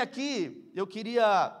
[0.00, 1.52] Aqui eu queria,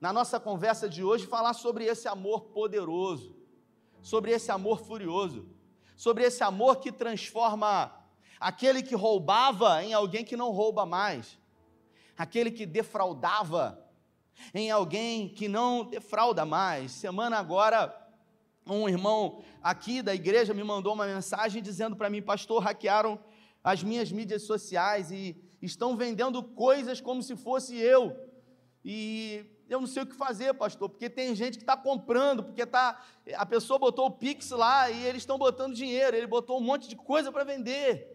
[0.00, 3.36] na nossa conversa de hoje, falar sobre esse amor poderoso,
[4.00, 5.46] sobre esse amor furioso,
[5.96, 7.92] sobre esse amor que transforma
[8.40, 11.38] aquele que roubava em alguém que não rouba mais,
[12.16, 13.78] aquele que defraudava
[14.54, 16.92] em alguém que não defrauda mais.
[16.92, 17.94] Semana agora,
[18.66, 23.18] um irmão aqui da igreja me mandou uma mensagem dizendo para mim, pastor, hackearam
[23.62, 28.16] as minhas mídias sociais e estão vendendo coisas como se fosse eu.
[28.84, 32.66] E eu não sei o que fazer, pastor, porque tem gente que está comprando, porque
[32.66, 33.02] tá,
[33.34, 36.88] a pessoa botou o Pix lá e eles estão botando dinheiro, ele botou um monte
[36.88, 38.08] de coisa para vender.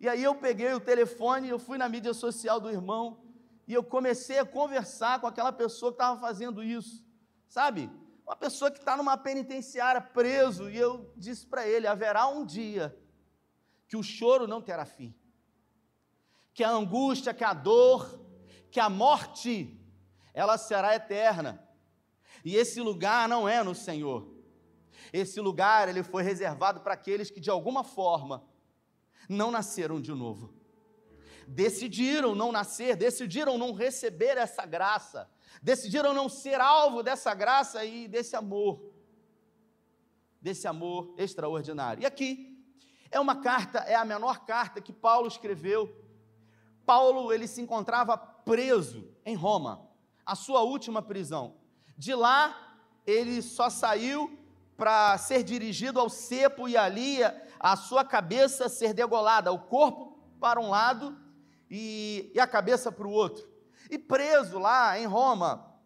[0.00, 3.18] E aí eu peguei o telefone, eu fui na mídia social do irmão
[3.66, 7.04] e eu comecei a conversar com aquela pessoa que estava fazendo isso,
[7.46, 7.90] sabe?
[8.26, 12.94] Uma pessoa que está numa penitenciária preso, e eu disse para ele: haverá um dia
[13.88, 15.14] que o choro não terá fim,
[16.58, 18.20] que a angústia, que a dor,
[18.68, 19.80] que a morte,
[20.34, 21.64] ela será eterna.
[22.44, 24.28] E esse lugar não é no Senhor.
[25.12, 28.44] Esse lugar ele foi reservado para aqueles que de alguma forma
[29.28, 30.52] não nasceram de novo.
[31.46, 35.30] Decidiram não nascer, decidiram não receber essa graça,
[35.62, 38.82] decidiram não ser alvo dessa graça e desse amor,
[40.42, 42.02] desse amor extraordinário.
[42.02, 42.60] E aqui
[43.12, 46.07] é uma carta, é a menor carta que Paulo escreveu.
[46.88, 49.86] Paulo, ele se encontrava preso em Roma,
[50.24, 51.56] a sua última prisão.
[51.98, 54.42] De lá, ele só saiu
[54.74, 57.18] para ser dirigido ao cepo e ali
[57.60, 61.14] a sua cabeça ser degolada, o corpo para um lado
[61.70, 63.46] e, e a cabeça para o outro.
[63.90, 65.78] E preso lá em Roma,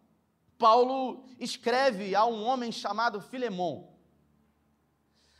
[0.57, 3.93] Paulo escreve a um homem chamado Filemon.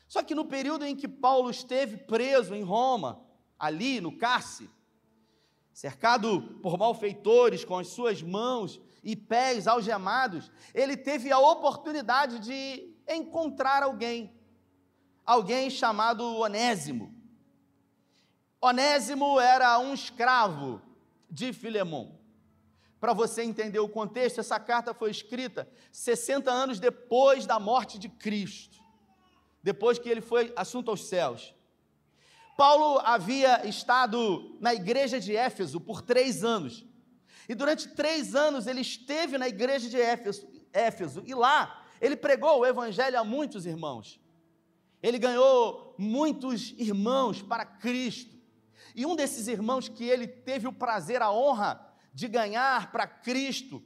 [0.09, 3.23] Só que no período em que Paulo esteve preso em Roma,
[3.57, 4.69] ali no cárcere,
[5.73, 12.93] cercado por malfeitores com as suas mãos e pés algemados, ele teve a oportunidade de
[13.07, 14.33] encontrar alguém,
[15.25, 17.13] alguém chamado Onésimo.
[18.61, 20.81] Onésimo era um escravo
[21.29, 22.15] de Filemon.
[22.99, 28.07] Para você entender o contexto, essa carta foi escrita 60 anos depois da morte de
[28.07, 28.83] Cristo
[29.63, 31.55] depois que ele foi assunto aos céus.
[32.55, 36.85] Paulo havia estado na igreja de Éfeso por três anos.
[37.49, 42.59] E durante três anos ele esteve na igreja de Éfeso, Éfeso e lá ele pregou
[42.59, 44.19] o evangelho a muitos irmãos.
[45.01, 48.33] Ele ganhou muitos irmãos para Cristo.
[48.95, 53.83] E um desses irmãos que ele teve o prazer, a honra de ganhar para Cristo,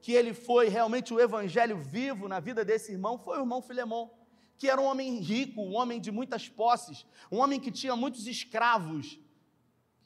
[0.00, 4.15] que ele foi realmente o evangelho vivo na vida desse irmão, foi o irmão Filemão
[4.58, 8.26] que era um homem rico, um homem de muitas posses, um homem que tinha muitos
[8.26, 9.18] escravos,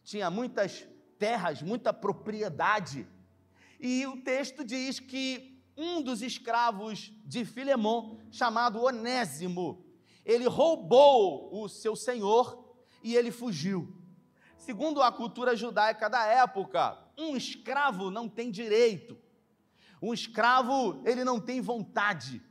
[0.02, 0.86] tinha muitas
[1.18, 3.06] terras, muita propriedade.
[3.78, 9.84] E o texto diz que um dos escravos de Filemon, chamado Onésimo,
[10.24, 13.96] ele roubou o seu senhor e ele fugiu.
[14.56, 19.16] Segundo a cultura judaica da época, um escravo não tem direito.
[20.02, 22.42] Um escravo, ele não tem vontade.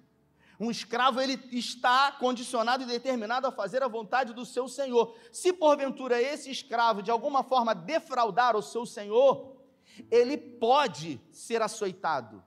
[0.60, 5.16] Um escravo ele está condicionado e determinado a fazer a vontade do seu senhor.
[5.32, 9.56] Se porventura esse escravo de alguma forma defraudar o seu senhor,
[10.12, 12.44] ele pode ser açoitado.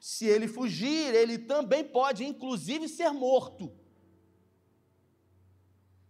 [0.00, 3.72] Se ele fugir, ele também pode, inclusive, ser morto.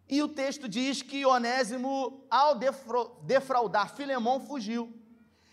[0.08, 2.58] E o texto diz que Onésimo, ao
[3.22, 4.92] defraudar Filemão, fugiu.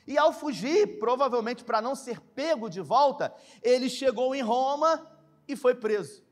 [0.07, 5.07] E ao fugir, provavelmente para não ser pego de volta, ele chegou em Roma
[5.47, 6.24] e foi preso.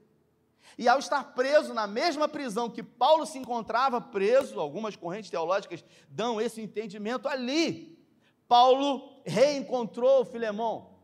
[0.77, 5.83] E ao estar preso na mesma prisão que Paulo se encontrava preso, algumas correntes teológicas
[6.09, 7.97] dão esse entendimento ali.
[8.47, 10.97] Paulo reencontrou Filemão,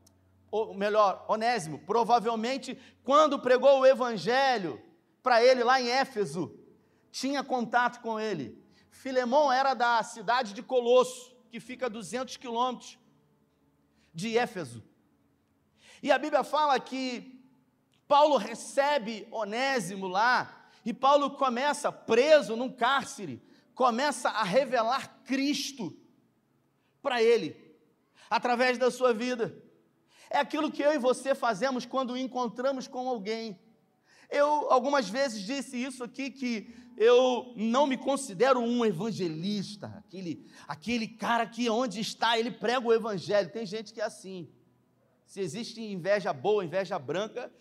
[0.50, 4.82] ou melhor, Onésimo, provavelmente quando pregou o evangelho
[5.22, 6.58] para ele lá em Éfeso,
[7.12, 8.64] tinha contato com ele.
[8.90, 12.98] Filemão era da cidade de Colosso, que fica a 200 quilômetros
[14.14, 14.84] de Éfeso.
[16.02, 17.35] E a Bíblia fala que
[18.08, 23.42] Paulo recebe Onésimo lá, e Paulo começa, preso num cárcere,
[23.74, 25.98] começa a revelar Cristo
[27.02, 27.56] para ele,
[28.30, 29.56] através da sua vida.
[30.30, 33.60] É aquilo que eu e você fazemos quando encontramos com alguém.
[34.30, 41.08] Eu algumas vezes disse isso aqui que eu não me considero um evangelista, aquele, aquele
[41.08, 43.52] cara que onde está ele prega o evangelho.
[43.52, 44.50] Tem gente que é assim.
[45.26, 47.52] Se existe inveja boa, inveja branca,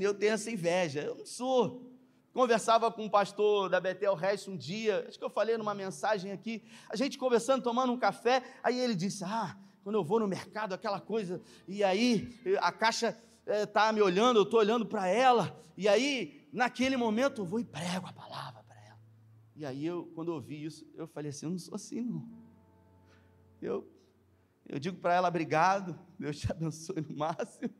[0.00, 1.92] eu tenho essa inveja, eu não sou.
[2.32, 6.30] Conversava com um pastor da Betel Reis um dia, acho que eu falei numa mensagem
[6.30, 10.28] aqui, a gente conversando, tomando um café, aí ele disse: Ah, quando eu vou no
[10.28, 13.16] mercado, aquela coisa, e aí a caixa
[13.46, 17.60] está eh, me olhando, eu estou olhando para ela, e aí, naquele momento, eu vou
[17.60, 19.00] e prego a palavra para ela.
[19.56, 22.28] E aí, eu, quando eu ouvi isso, eu falei assim: eu não sou assim, não.
[23.60, 23.88] Eu,
[24.68, 27.70] eu digo para ela, obrigado, Deus te abençoe no máximo.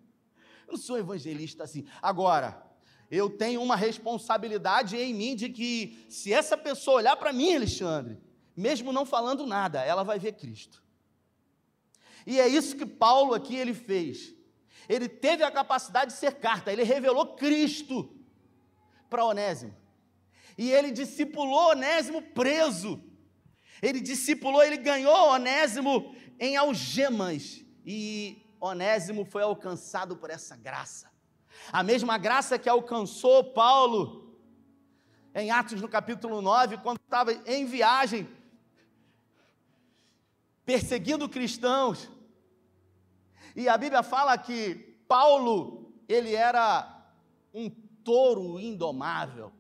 [0.68, 1.86] Eu não sou evangelista assim.
[2.02, 2.62] Agora,
[3.10, 8.18] eu tenho uma responsabilidade em mim de que, se essa pessoa olhar para mim, Alexandre,
[8.54, 10.82] mesmo não falando nada, ela vai ver Cristo.
[12.26, 14.34] E é isso que Paulo aqui ele fez.
[14.86, 18.14] Ele teve a capacidade de ser carta, ele revelou Cristo
[19.08, 19.74] para Onésimo.
[20.58, 23.02] E ele discipulou Onésimo preso.
[23.80, 27.64] Ele discipulou, ele ganhou Onésimo em algemas.
[27.86, 31.10] E Onésimo foi alcançado por essa graça.
[31.72, 34.28] A mesma graça que alcançou Paulo
[35.34, 38.28] em Atos no capítulo 9, quando estava em viagem,
[40.64, 42.10] perseguindo cristãos.
[43.54, 44.74] E a Bíblia fala que
[45.06, 47.10] Paulo, ele era
[47.54, 49.52] um touro indomável.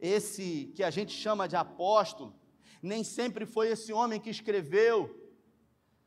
[0.00, 2.34] Esse que a gente chama de apóstolo,
[2.82, 5.23] nem sempre foi esse homem que escreveu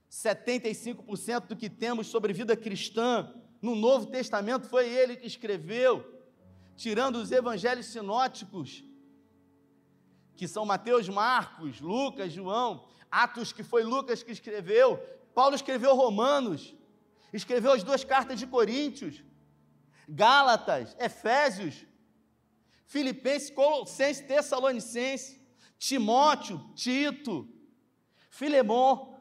[0.09, 6.05] 75% do que temos sobre vida cristã no Novo Testamento foi ele que escreveu,
[6.75, 8.83] tirando os evangelhos sinóticos,
[10.35, 14.97] que são Mateus, Marcos, Lucas, João, Atos, que foi Lucas que escreveu,
[15.33, 16.75] Paulo escreveu Romanos,
[17.33, 19.23] escreveu as duas cartas de Coríntios,
[20.07, 21.85] Gálatas, Efésios,
[22.85, 25.39] Filipenses, Colossenses, Tessalonicenses,
[25.77, 27.47] Timóteo, Tito,
[28.29, 29.16] Filemão.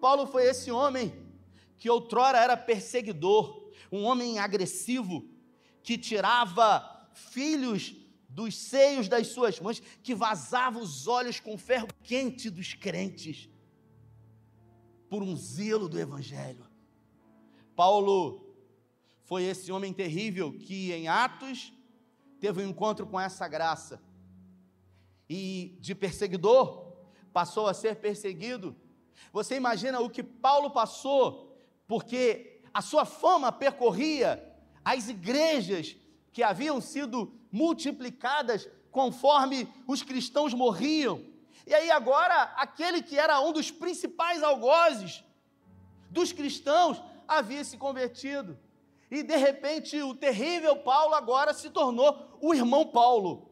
[0.00, 1.12] Paulo foi esse homem
[1.76, 5.28] que outrora era perseguidor, um homem agressivo,
[5.82, 7.94] que tirava filhos
[8.28, 13.48] dos seios das suas mães, que vazava os olhos com ferro quente dos crentes,
[15.08, 16.66] por um zelo do Evangelho.
[17.74, 18.54] Paulo
[19.24, 21.72] foi esse homem terrível que em Atos
[22.40, 24.02] teve um encontro com essa graça,
[25.28, 26.96] e de perseguidor
[27.32, 28.74] passou a ser perseguido.
[29.32, 31.56] Você imagina o que Paulo passou
[31.86, 34.44] porque a sua fama percorria
[34.84, 35.96] as igrejas
[36.32, 41.24] que haviam sido multiplicadas conforme os cristãos morriam.
[41.66, 45.24] E aí agora, aquele que era um dos principais algozes
[46.10, 48.58] dos cristãos havia se convertido.
[49.10, 53.50] E de repente o terrível Paulo agora se tornou o irmão Paulo,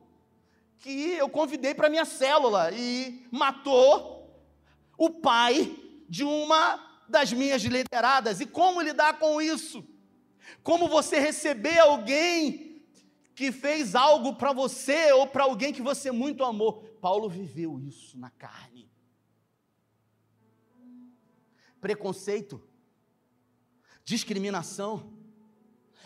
[0.78, 4.15] que eu convidei para minha célula e matou
[4.96, 5.76] o pai
[6.08, 8.40] de uma das minhas lideradas.
[8.40, 9.86] E como lidar com isso?
[10.62, 12.84] Como você receber alguém
[13.34, 16.82] que fez algo para você ou para alguém que você muito amou?
[17.00, 18.90] Paulo viveu isso na carne.
[21.80, 22.62] Preconceito,
[24.04, 25.12] discriminação,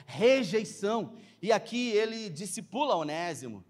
[0.05, 1.17] rejeição.
[1.41, 3.65] E aqui ele discipula Onésimo.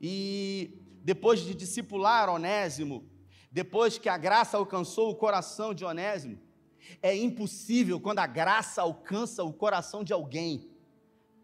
[0.00, 3.08] E depois de discipular Onésimo,
[3.50, 6.38] depois que a graça alcançou o coração de Onésimo,
[7.02, 10.70] é impossível quando a graça alcança o coração de alguém,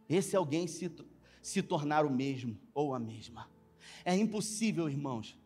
[0.09, 0.91] esse alguém se,
[1.43, 3.51] se tornar o mesmo ou a mesma.
[4.05, 5.37] É impossível, irmãos,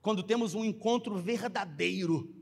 [0.00, 2.32] quando temos um encontro verdadeiro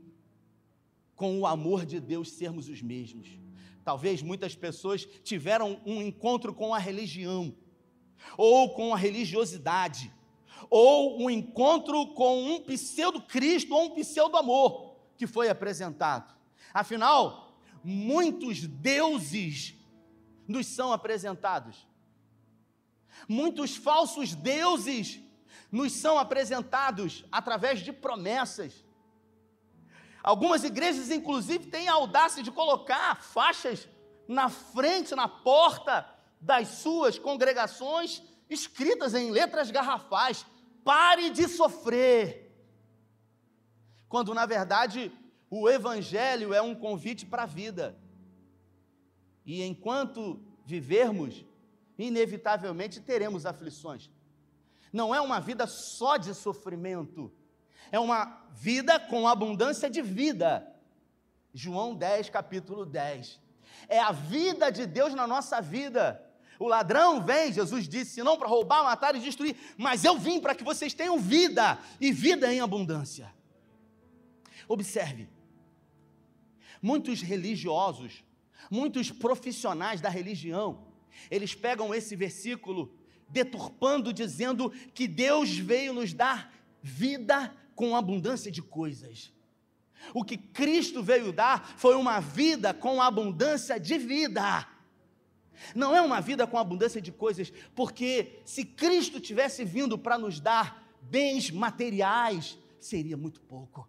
[1.15, 3.39] com o amor de Deus, sermos os mesmos.
[3.83, 7.55] Talvez muitas pessoas tiveram um encontro com a religião
[8.37, 10.13] ou com a religiosidade
[10.75, 16.33] ou um encontro com um pseudo-Cristo ou um pseudo-amor que foi apresentado.
[16.73, 19.75] Afinal, muitos deuses
[20.47, 21.87] nos são apresentados.
[23.27, 25.19] Muitos falsos deuses
[25.71, 28.83] nos são apresentados através de promessas.
[30.23, 33.87] Algumas igrejas, inclusive, têm a audácia de colocar faixas
[34.27, 36.09] na frente, na porta
[36.41, 40.43] das suas congregações, escritas em letras garrafais:
[40.83, 42.51] pare de sofrer.
[44.07, 45.11] Quando na verdade
[45.49, 47.97] o Evangelho é um convite para a vida.
[49.45, 51.45] E enquanto vivermos,
[51.97, 54.09] inevitavelmente teremos aflições.
[54.91, 57.31] Não é uma vida só de sofrimento,
[57.91, 60.67] é uma vida com abundância de vida.
[61.53, 63.39] João 10, capítulo 10.
[63.87, 66.23] É a vida de Deus na nossa vida.
[66.59, 70.55] O ladrão vem, Jesus disse, não para roubar, matar e destruir, mas eu vim para
[70.55, 73.33] que vocês tenham vida e vida em abundância.
[74.67, 75.27] Observe,
[76.81, 78.23] muitos religiosos,
[78.69, 80.85] muitos profissionais da religião,
[81.29, 82.93] eles pegam esse versículo
[83.29, 89.33] deturpando, dizendo que Deus veio nos dar vida com abundância de coisas.
[90.13, 94.67] O que Cristo veio dar foi uma vida com abundância de vida.
[95.75, 100.39] Não é uma vida com abundância de coisas, porque se Cristo tivesse vindo para nos
[100.39, 103.87] dar bens materiais, seria muito pouco.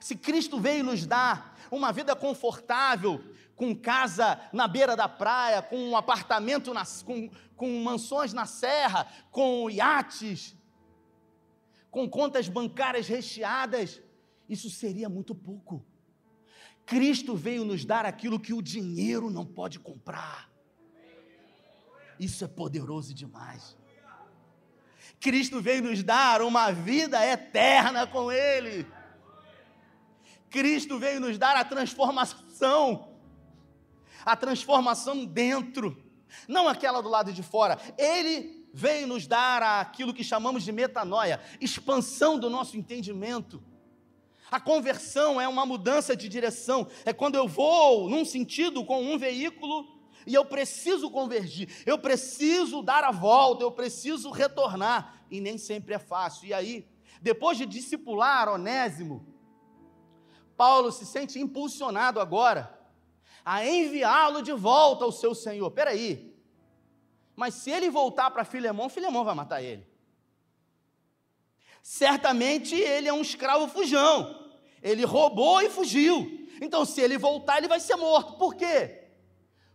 [0.00, 3.22] Se Cristo veio nos dar uma vida confortável,
[3.54, 9.06] com casa na beira da praia, com um apartamento, na, com, com mansões na serra,
[9.30, 10.56] com iates,
[11.90, 14.00] com contas bancárias recheadas,
[14.48, 15.84] isso seria muito pouco.
[16.90, 20.50] Cristo veio nos dar aquilo que o dinheiro não pode comprar.
[22.18, 23.76] Isso é poderoso demais.
[25.20, 28.84] Cristo veio nos dar uma vida eterna com Ele.
[30.50, 33.14] Cristo veio nos dar a transformação,
[34.24, 35.96] a transformação dentro,
[36.48, 37.78] não aquela do lado de fora.
[37.96, 43.62] Ele veio nos dar aquilo que chamamos de metanoia, expansão do nosso entendimento.
[44.50, 49.16] A conversão é uma mudança de direção, é quando eu vou num sentido com um
[49.16, 55.56] veículo e eu preciso convergir, eu preciso dar a volta, eu preciso retornar, e nem
[55.56, 56.46] sempre é fácil.
[56.46, 56.88] E aí,
[57.22, 59.26] depois de discipular Onésimo,
[60.56, 62.78] Paulo se sente impulsionado agora
[63.44, 65.70] a enviá-lo de volta ao seu Senhor.
[65.70, 66.36] Peraí,
[67.34, 69.88] mas se ele voltar para Filemão, Filemão vai matar ele.
[71.82, 74.39] Certamente ele é um escravo fujão.
[74.82, 76.48] Ele roubou e fugiu.
[76.60, 78.34] Então, se ele voltar, ele vai ser morto.
[78.34, 79.08] Por quê?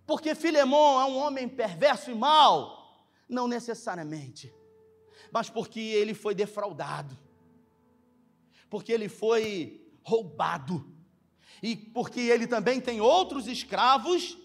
[0.06, 3.08] Porque Filemão é um homem perverso e mau?
[3.28, 4.54] Não necessariamente.
[5.32, 7.18] Mas porque ele foi defraudado.
[8.70, 10.94] Porque ele foi roubado.
[11.62, 14.38] E porque ele também tem outros escravos,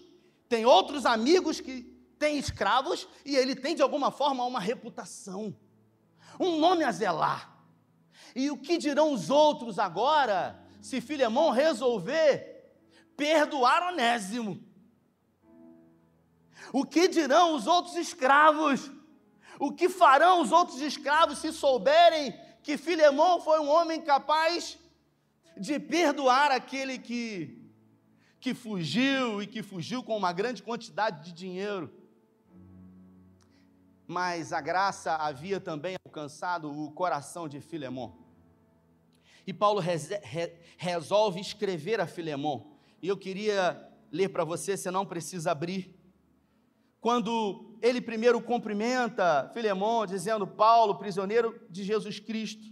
[0.49, 1.83] tem outros amigos que
[2.17, 5.55] têm escravos, e ele tem de alguma forma uma reputação,
[6.39, 7.50] um nome a zelar.
[8.35, 12.51] E o que dirão os outros agora, se Filemão resolver
[13.17, 14.63] perdoar Onésimo?
[16.73, 18.89] O que dirão os outros escravos?
[19.59, 22.33] O que farão os outros escravos se souberem
[22.63, 24.77] que Filemão foi um homem capaz
[25.57, 27.69] de perdoar aquele que,
[28.39, 31.93] que fugiu e que fugiu com uma grande quantidade de dinheiro?
[34.07, 38.20] Mas a graça havia também alcançado o coração de Filemão.
[39.53, 39.97] Paulo re
[40.77, 42.71] resolve escrever a Filemão.
[43.01, 45.95] E eu queria ler para você, você não precisa abrir.
[46.99, 52.71] Quando ele primeiro cumprimenta Filemão, dizendo: Paulo, prisioneiro de Jesus Cristo,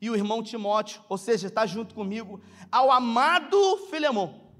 [0.00, 4.52] e o irmão Timóteo, ou seja, está junto comigo, ao amado Filemão,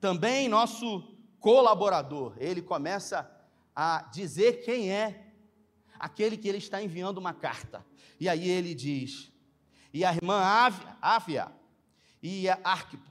[0.00, 2.34] também nosso colaborador.
[2.38, 3.30] Ele começa
[3.74, 5.32] a dizer quem é
[5.98, 7.86] aquele que ele está enviando uma carta.
[8.18, 9.32] E aí ele diz:
[9.96, 10.42] e a irmã
[11.00, 11.50] Ávia
[12.22, 13.10] e Arquipo,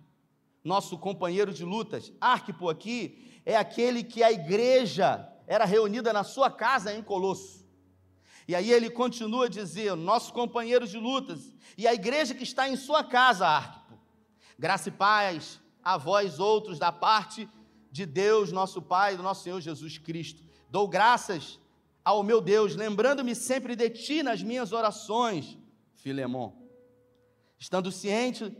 [0.63, 2.13] nosso companheiro de lutas.
[2.21, 7.65] Arquipo aqui é aquele que a igreja era reunida na sua casa em Colosso.
[8.47, 12.75] E aí ele continua dizendo: nosso companheiro de lutas e a igreja que está em
[12.75, 13.97] sua casa, Arquipo.
[14.59, 17.49] Graça e paz a vós outros da parte
[17.91, 20.43] de Deus, nosso Pai, do nosso Senhor Jesus Cristo.
[20.69, 21.59] Dou graças
[22.03, 25.57] ao meu Deus, lembrando-me sempre de ti nas minhas orações,
[25.95, 26.64] Filemão
[27.57, 28.55] estando ciente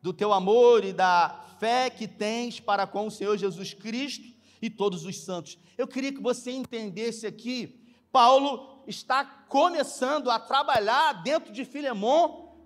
[0.00, 4.26] do teu amor e da fé que tens para com o Senhor Jesus Cristo
[4.60, 5.58] e todos os santos.
[5.76, 12.56] Eu queria que você entendesse aqui, Paulo está começando a trabalhar dentro de Filemon,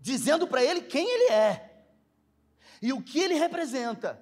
[0.00, 1.86] dizendo para ele quem ele é
[2.80, 4.20] e o que ele representa.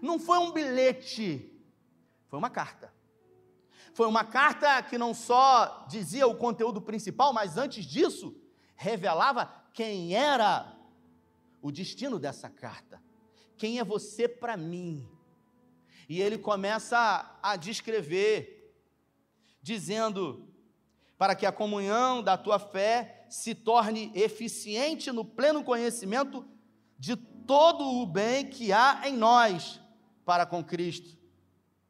[0.00, 1.52] Não foi um bilhete,
[2.28, 2.92] foi uma carta.
[3.92, 8.36] Foi uma carta que não só dizia o conteúdo principal, mas antes disso,
[8.76, 10.76] revelava quem era
[11.62, 13.00] o destino dessa carta.
[13.56, 15.08] Quem é você para mim?
[16.08, 18.74] E ele começa a descrever,
[19.62, 20.48] dizendo:
[21.16, 26.44] para que a comunhão da tua fé se torne eficiente no pleno conhecimento
[26.98, 29.80] de todo o bem que há em nós
[30.24, 31.16] para com Cristo.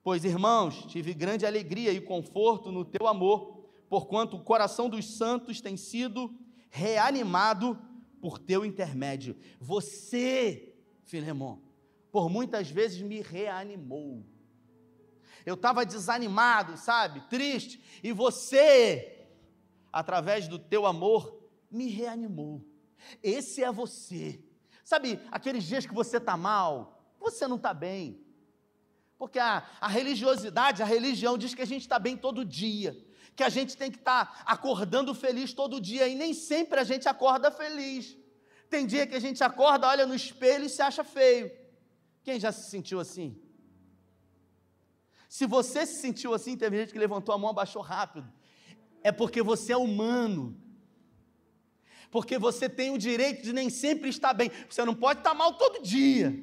[0.03, 5.63] Pois, irmãos, tive grande alegria e conforto no teu amor, porquanto o coração dos santos
[5.63, 6.39] tem sido
[6.71, 7.79] reanimado
[8.21, 9.37] por teu intermédio.
[9.61, 11.63] Você, Filemão,
[12.11, 14.25] por muitas vezes me reanimou.
[15.47, 19.27] Eu estava desanimado, sabe, triste, e você,
[19.93, 22.65] através do teu amor, me reanimou.
[23.23, 24.43] Esse é você.
[24.85, 28.25] Sabe, aqueles dias que você está mal, você não está bem,
[29.19, 32.97] Porque a, a religiosidade, a religião diz que a gente está bem todo dia,
[33.39, 36.83] que a gente tem que estar tá acordando feliz todo dia, e nem sempre a
[36.83, 38.17] gente acorda feliz.
[38.69, 41.49] Tem dia que a gente acorda, olha no espelho e se acha feio.
[42.25, 43.41] Quem já se sentiu assim?
[45.29, 48.29] Se você se sentiu assim, teve gente que levantou a mão, abaixou rápido.
[49.05, 50.61] É porque você é humano.
[52.11, 54.51] Porque você tem o direito de nem sempre estar bem.
[54.69, 56.37] Você não pode estar mal todo dia.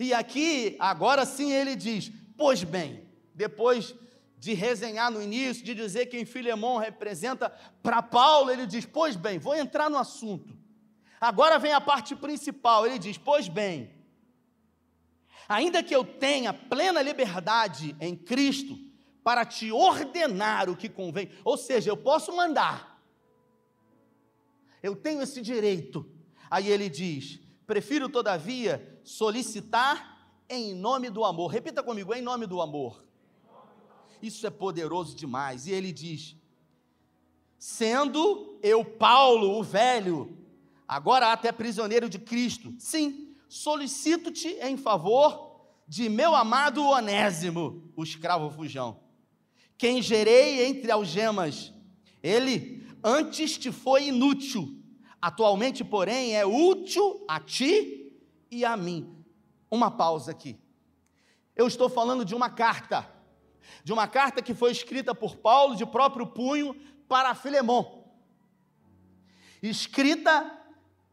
[0.00, 3.94] E aqui, agora sim, ele diz: Pois bem, depois
[4.44, 7.48] de resenhar no início, de dizer que em Filemão representa
[7.82, 10.54] para Paulo, ele diz: Pois bem, vou entrar no assunto.
[11.18, 13.90] Agora vem a parte principal, ele diz: Pois bem,
[15.48, 18.78] ainda que eu tenha plena liberdade em Cristo
[19.22, 23.02] para te ordenar o que convém, ou seja, eu posso mandar,
[24.82, 26.06] eu tenho esse direito.
[26.50, 31.46] Aí ele diz: Prefiro, todavia, solicitar em nome do amor.
[31.46, 33.03] Repita comigo, em nome do amor.
[34.26, 35.66] Isso é poderoso demais.
[35.66, 36.36] E ele diz:
[37.58, 40.36] Sendo eu, Paulo, o velho,
[40.86, 48.50] agora até prisioneiro de Cristo, sim, solicito-te em favor de meu amado Onésimo, o escravo
[48.50, 49.00] fujão,
[49.76, 51.72] quem gerei entre algemas.
[52.22, 54.82] Ele antes te foi inútil
[55.24, 58.14] Atualmente, porém, é útil a ti
[58.50, 59.24] e a mim.
[59.70, 60.60] Uma pausa aqui.
[61.56, 63.10] Eu estou falando de uma carta,
[63.82, 66.74] de uma carta que foi escrita por Paulo de próprio punho
[67.08, 68.04] para Filemão.
[69.62, 70.50] Escrita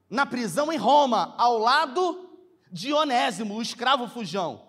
[0.10, 2.30] na prisão em Roma, ao lado
[2.72, 4.68] de Onésimo, o escravo fujão.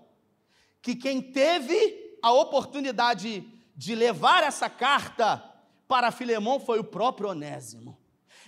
[0.81, 3.45] Que quem teve a oportunidade
[3.77, 5.43] de levar essa carta
[5.89, 7.99] para Filemão foi o próprio Onésimo.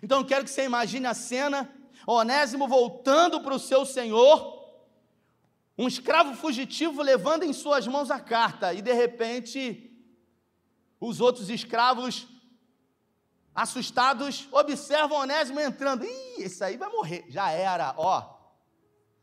[0.02, 1.68] Então eu quero que você imagine a cena:
[2.06, 4.53] Onésimo voltando para o seu senhor,
[5.76, 9.90] um escravo fugitivo levando em suas mãos a carta, e de repente,
[11.00, 12.28] os outros escravos,
[13.54, 16.04] assustados, observam Onésimo entrando.
[16.04, 17.24] Ih, esse aí vai morrer.
[17.28, 18.34] Já era, ó.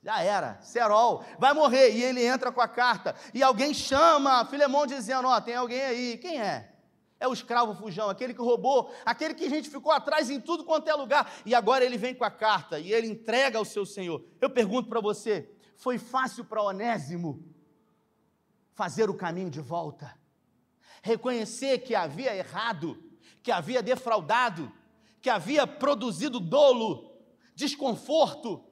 [0.03, 1.91] Já era, Serol, vai morrer.
[1.91, 3.15] E ele entra com a carta.
[3.33, 6.17] E alguém chama Filemão dizendo: Ó, tem alguém aí.
[6.17, 6.71] Quem é?
[7.19, 10.63] É o escravo fujão, aquele que roubou, aquele que a gente ficou atrás em tudo
[10.63, 13.85] quanto é lugar, e agora ele vem com a carta e ele entrega ao seu
[13.85, 14.25] Senhor.
[14.41, 15.47] Eu pergunto para você:
[15.81, 17.43] foi fácil para Onésimo
[18.75, 20.15] fazer o caminho de volta?
[21.01, 23.03] Reconhecer que havia errado,
[23.41, 24.71] que havia defraudado,
[25.19, 27.19] que havia produzido dolo,
[27.55, 28.63] desconforto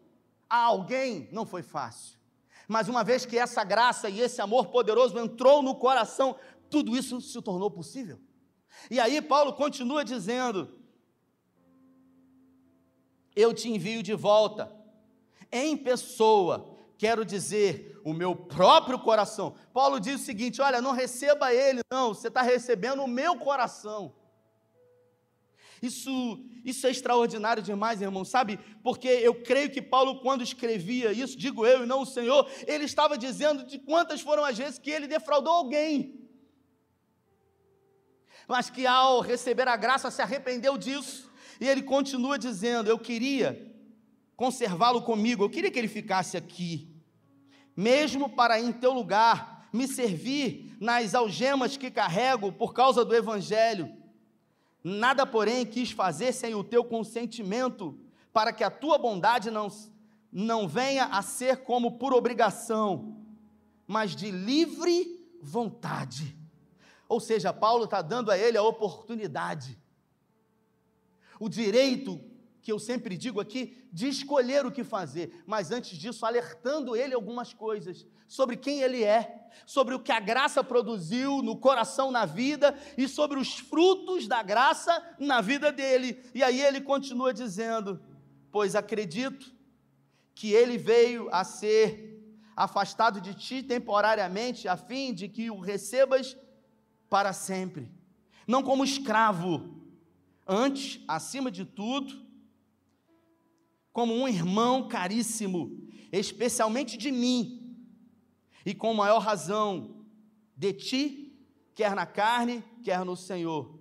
[0.48, 2.20] a alguém, não foi fácil.
[2.68, 6.36] Mas uma vez que essa graça e esse amor poderoso entrou no coração,
[6.70, 8.20] tudo isso se tornou possível.
[8.92, 10.78] E aí Paulo continua dizendo:
[13.36, 14.72] Eu te envio de volta,
[15.52, 19.56] em pessoa, quero dizer, o meu próprio coração.
[19.74, 24.14] Paulo diz o seguinte: olha, não receba ele, não, você está recebendo o meu coração.
[25.82, 28.60] Isso, isso é extraordinário demais, irmão, sabe?
[28.84, 32.84] Porque eu creio que Paulo, quando escrevia isso, digo eu e não o Senhor, ele
[32.84, 36.20] estava dizendo de quantas foram as vezes que ele defraudou alguém
[38.50, 41.32] mas que ao receber a graça se arrependeu disso.
[41.62, 43.70] E ele continua dizendo: Eu queria
[44.40, 46.90] conservá-lo comigo, eu queria que ele ficasse aqui,
[47.76, 53.94] mesmo para em teu lugar me servir nas algemas que carrego por causa do evangelho.
[54.82, 58.00] Nada, porém, quis fazer sem o teu consentimento,
[58.32, 59.68] para que a tua bondade não,
[60.32, 63.18] não venha a ser como por obrigação,
[63.86, 66.34] mas de livre vontade.
[67.10, 69.78] Ou seja, Paulo está dando a ele a oportunidade,
[71.38, 72.29] o direito,
[72.70, 77.16] que eu sempre digo aqui, de escolher o que fazer, mas antes disso, alertando ele
[77.16, 82.28] algumas coisas sobre quem ele é, sobre o que a graça produziu no coração, na
[82.28, 86.24] vida e sobre os frutos da graça na vida dele.
[86.32, 88.00] E aí ele continua dizendo:
[88.52, 89.52] Pois acredito
[90.36, 92.24] que ele veio a ser
[92.56, 96.38] afastado de ti temporariamente, a fim de que o recebas
[97.10, 97.92] para sempre,
[98.46, 99.76] não como escravo,
[100.48, 102.29] antes, acima de tudo,
[103.92, 105.80] como um irmão caríssimo,
[106.12, 107.78] especialmente de mim,
[108.66, 110.06] e com maior razão
[110.56, 111.40] de ti,
[111.74, 113.80] quer na carne, quer no Senhor.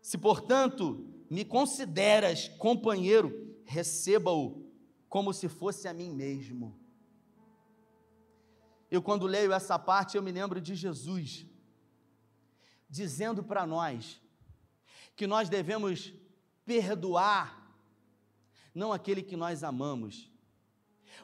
[0.00, 4.70] Se, portanto, me consideras companheiro, receba-o
[5.08, 6.78] como se fosse a mim mesmo.
[8.90, 11.46] Eu, quando leio essa parte, eu me lembro de Jesus
[12.90, 14.20] dizendo para nós
[15.16, 16.12] que nós devemos
[16.66, 17.61] perdoar
[18.74, 20.30] não aquele que nós amamos,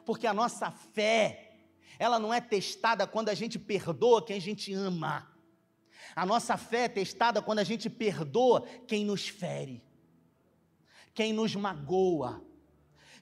[0.05, 1.49] porque a nossa fé
[1.97, 5.29] ela não é testada quando a gente perdoa quem a gente ama.
[6.15, 9.83] A nossa fé é testada quando a gente perdoa quem nos fere,
[11.13, 12.41] quem nos magoa,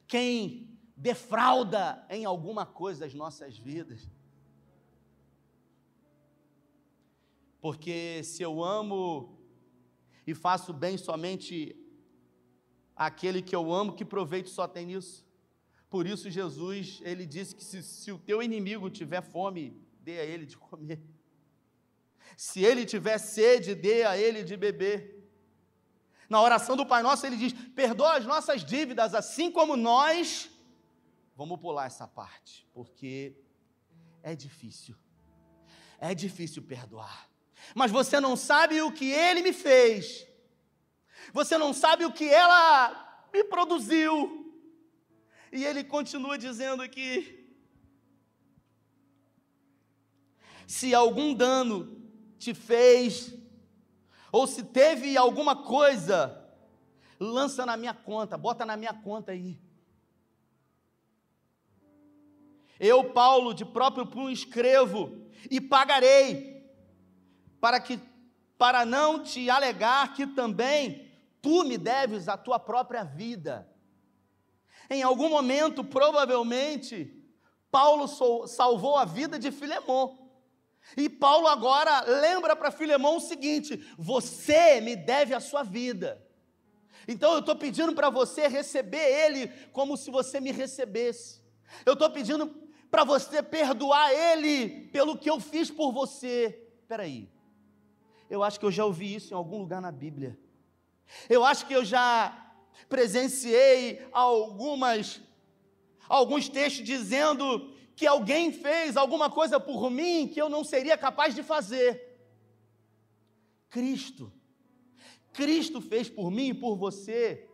[0.08, 4.08] quem defrauda em alguma coisa das nossas vidas.
[7.60, 9.40] Porque se eu amo
[10.26, 11.76] e faço bem somente
[12.98, 15.26] àquele que eu amo, que proveito só tem nisso?
[15.90, 20.26] Por isso Jesus, ele disse que se, se o teu inimigo tiver fome, dê a
[20.26, 21.02] ele de comer.
[22.36, 25.16] Se ele tiver sede, dê a ele de beber.
[26.30, 30.50] Na oração do Pai Nosso, ele diz: perdoa as nossas dívidas, assim como nós.
[31.36, 33.38] Vamos pular essa parte, porque
[34.22, 34.96] é difícil.
[36.00, 37.30] É difícil perdoar.
[37.74, 40.28] Mas você não sabe o que ele me fez.
[41.34, 44.46] Você não sabe o que ela me produziu.
[45.52, 47.48] E ele continua dizendo aqui:
[50.66, 52.02] se algum dano
[52.38, 53.34] te fez,
[54.32, 56.46] ou se teve alguma coisa,
[57.20, 59.60] lança na minha conta, bota na minha conta aí.
[62.80, 66.64] Eu, Paulo, de próprio punho escrevo e pagarei,
[67.60, 68.00] para que
[68.58, 71.07] para não te alegar que também
[71.42, 73.70] tu me deves a tua própria vida.
[74.90, 77.14] Em algum momento, provavelmente,
[77.70, 78.08] Paulo
[78.48, 80.28] salvou a vida de Filemão.
[80.96, 86.26] E Paulo agora lembra para Filemão o seguinte: você me deve a sua vida.
[87.08, 91.42] Então eu estou pedindo para você receber ele como se você me recebesse.
[91.86, 92.48] Eu estou pedindo
[92.90, 96.68] para você perdoar ele pelo que eu fiz por você.
[96.82, 97.30] Espera aí.
[98.30, 100.38] Eu acho que eu já ouvi isso em algum lugar na Bíblia.
[101.30, 102.54] Eu acho que eu já
[102.90, 105.22] presenciei algumas
[106.08, 111.36] alguns textos dizendo que alguém fez alguma coisa por mim que eu não seria capaz
[111.36, 112.18] de fazer.
[113.70, 114.32] Cristo.
[115.34, 117.50] Cristo fez por mim e por você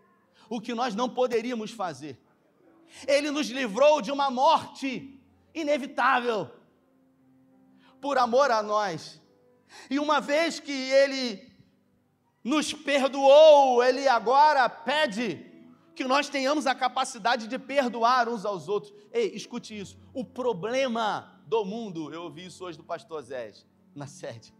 [0.50, 2.20] o que nós não poderíamos fazer.
[3.08, 5.20] Ele nos livrou de uma morte
[5.54, 6.52] inevitável
[8.00, 9.22] por amor a nós.
[9.90, 11.53] E uma vez que ele
[12.44, 15.46] nos perdoou, Ele agora pede
[15.96, 18.94] que nós tenhamos a capacidade de perdoar uns aos outros.
[19.12, 19.98] Ei, escute isso.
[20.14, 23.54] O problema do mundo, eu ouvi isso hoje do pastor Zé,
[23.96, 24.54] na sede.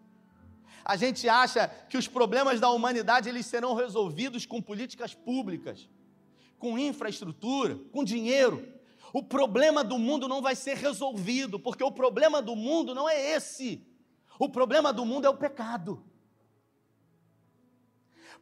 [0.86, 5.90] A gente acha que os problemas da humanidade eles serão resolvidos com políticas públicas,
[6.60, 8.68] com infraestrutura, com dinheiro.
[9.14, 13.36] O problema do mundo não vai ser resolvido, porque o problema do mundo não é
[13.36, 13.86] esse.
[14.38, 16.04] O problema do mundo é o pecado.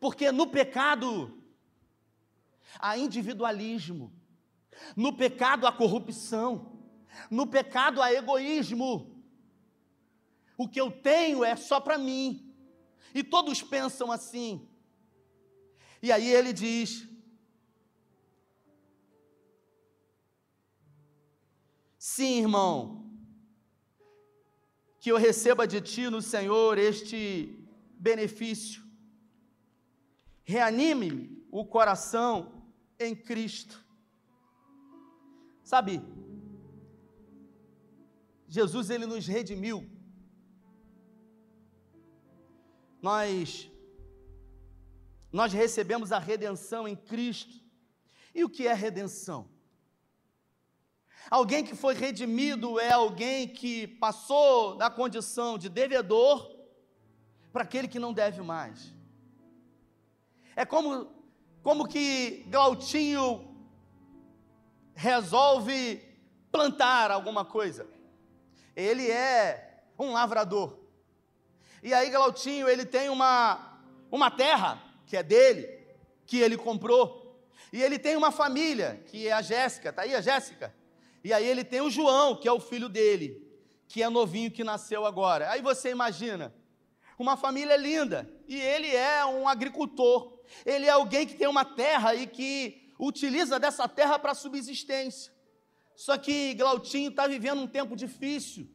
[0.01, 1.39] Porque no pecado
[2.79, 4.11] há individualismo,
[4.95, 6.81] no pecado há corrupção,
[7.29, 9.23] no pecado há egoísmo.
[10.57, 12.51] O que eu tenho é só para mim.
[13.13, 14.67] E todos pensam assim.
[16.01, 17.07] E aí ele diz:
[21.99, 23.07] Sim, irmão,
[24.99, 27.63] que eu receba de ti no Senhor este
[27.99, 28.90] benefício
[30.51, 31.13] reanime
[31.49, 32.33] o coração
[32.99, 33.75] em Cristo.
[35.63, 36.01] Sabe,
[38.47, 39.89] Jesus ele nos redimiu.
[43.01, 43.71] Nós
[45.31, 47.55] nós recebemos a redenção em Cristo.
[48.35, 49.49] E o que é redenção?
[51.29, 56.37] Alguém que foi redimido é alguém que passou da condição de devedor
[57.53, 58.93] para aquele que não deve mais.
[60.55, 61.07] É como,
[61.63, 63.47] como que Glautinho
[64.93, 66.01] resolve
[66.51, 67.87] plantar alguma coisa.
[68.75, 70.77] Ele é um lavrador.
[71.81, 73.79] E aí Glautinho, ele tem uma,
[74.11, 75.67] uma terra que é dele,
[76.25, 77.21] que ele comprou.
[77.73, 80.73] E ele tem uma família, que é a Jéssica, tá aí a Jéssica?
[81.23, 83.41] E aí ele tem o João, que é o filho dele,
[83.87, 85.49] que é novinho que nasceu agora.
[85.49, 86.53] Aí você imagina,
[87.17, 90.39] uma família linda, e ele é um agricultor.
[90.65, 95.33] Ele é alguém que tem uma terra e que utiliza dessa terra para subsistência.
[95.95, 98.69] Só que Glautinho está vivendo um tempo difícil.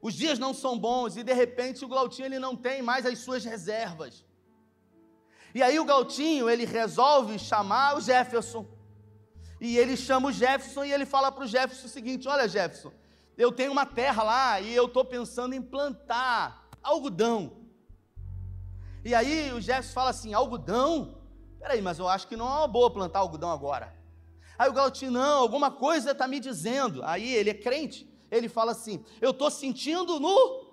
[0.00, 3.20] Os dias não são bons e de repente o Glautinho ele não tem mais as
[3.20, 4.24] suas reservas.
[5.54, 8.66] E aí o Glautinho ele resolve chamar o Jefferson.
[9.60, 12.92] E ele chama o Jefferson e ele fala para o Jefferson o seguinte: Olha, Jefferson,
[13.38, 17.61] eu tenho uma terra lá e eu estou pensando em plantar algodão.
[19.04, 21.22] E aí o Jefferson fala assim: algodão?
[21.58, 23.96] Peraí, mas eu acho que não é uma boa plantar algodão agora.
[24.58, 27.02] Aí o Galtinho, não, alguma coisa está me dizendo.
[27.04, 30.72] Aí ele é crente, ele fala assim: eu estou sentindo no.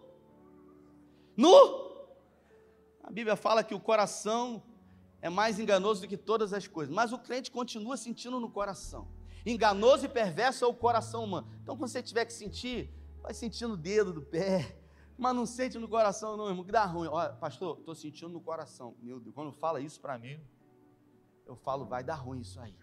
[1.35, 1.89] No.
[3.03, 4.61] A Bíblia fala que o coração
[5.21, 9.07] é mais enganoso do que todas as coisas, mas o crente continua sentindo no coração.
[9.45, 11.47] Enganoso e perverso é o coração humano.
[11.63, 14.78] Então, quando você tiver que sentir, vai sentindo o dedo do pé,
[15.19, 17.09] mas não sente no coração, não, irmão, que dá ruim.
[17.09, 18.95] Olha, pastor, estou sentindo no coração.
[19.01, 20.39] Meu Deus, quando fala isso para mim,
[21.45, 22.73] eu falo, vai dar ruim isso aí.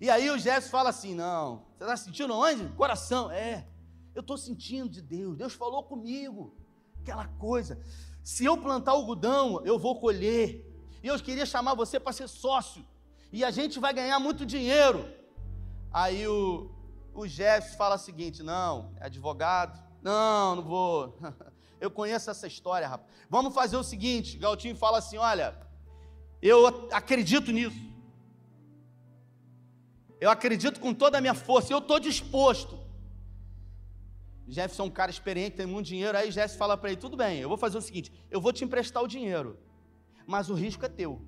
[0.00, 2.68] E aí o Jéssico fala assim: não, você está sentindo onde?
[2.74, 3.66] Coração, é.
[4.14, 6.54] Eu estou sentindo de Deus, Deus falou comigo,
[7.00, 7.80] aquela coisa.
[8.22, 10.66] Se eu plantar algodão, eu vou colher.
[11.02, 12.84] E eu queria chamar você para ser sócio.
[13.32, 15.08] E a gente vai ganhar muito dinheiro.
[15.92, 16.70] Aí o,
[17.14, 19.82] o Jefferson fala o seguinte: não, é advogado.
[20.02, 21.18] Não, não vou.
[21.80, 23.10] Eu conheço essa história, rapaz.
[23.28, 25.56] Vamos fazer o seguinte: Galtinho fala assim: olha,
[26.42, 27.90] eu acredito nisso.
[30.20, 32.78] Eu acredito com toda a minha força, eu estou disposto.
[34.46, 36.18] Jefferson é um cara experiente, tem muito dinheiro.
[36.18, 38.64] Aí Jefferson fala para ele: tudo bem, eu vou fazer o seguinte: eu vou te
[38.64, 39.58] emprestar o dinheiro,
[40.26, 41.22] mas o risco é teu.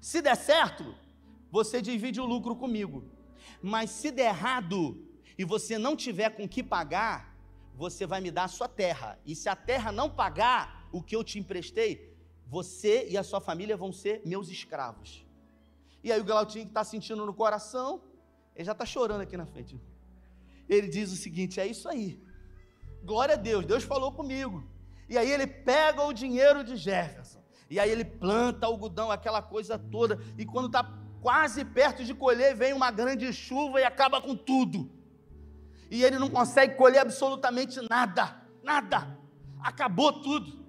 [0.00, 0.94] Se der certo,
[1.50, 3.04] você divide o lucro comigo.
[3.60, 5.04] Mas se der errado
[5.36, 7.36] e você não tiver com que pagar,
[7.78, 9.16] você vai me dar a sua terra.
[9.24, 12.12] E se a terra não pagar o que eu te emprestei,
[12.44, 15.24] você e a sua família vão ser meus escravos.
[16.02, 18.02] E aí o Glautinho que está sentindo no coração,
[18.56, 19.80] ele já está chorando aqui na frente.
[20.68, 22.20] Ele diz o seguinte: é isso aí.
[23.04, 24.66] Glória a Deus, Deus falou comigo.
[25.08, 27.40] E aí ele pega o dinheiro de Jefferson.
[27.70, 30.18] E aí ele planta algodão, aquela coisa toda.
[30.36, 30.82] E quando está
[31.20, 34.97] quase perto de colher, vem uma grande chuva e acaba com tudo.
[35.90, 38.42] E ele não consegue colher absolutamente nada.
[38.62, 39.18] Nada.
[39.60, 40.66] Acabou tudo.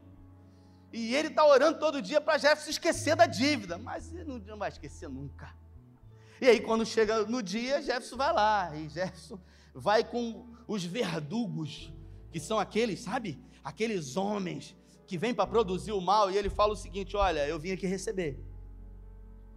[0.92, 4.70] E ele está orando todo dia para Jefferson esquecer da dívida, mas ele não vai
[4.70, 5.54] esquecer nunca.
[6.42, 9.40] E aí, quando chega no dia, Jefferson vai lá, e Jefferson
[9.74, 11.94] vai com os verdugos,
[12.32, 13.44] que são aqueles, sabe?
[13.64, 17.60] Aqueles homens que vêm para produzir o mal, e ele fala o seguinte: Olha, eu
[17.60, 18.40] vim aqui receber.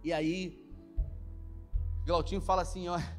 [0.03, 0.61] E aí,
[2.05, 3.17] Glautinho fala assim: Olha,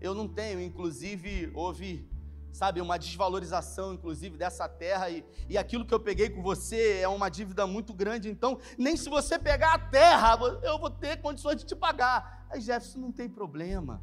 [0.00, 2.08] eu não tenho, inclusive, houve
[2.56, 7.08] sabe, uma desvalorização, inclusive, dessa terra, e, e aquilo que eu peguei com você é
[7.08, 11.56] uma dívida muito grande, então, nem se você pegar a terra, eu vou ter condições
[11.56, 12.46] de te pagar.
[12.48, 14.00] Aí, Jefferson, não tem problema.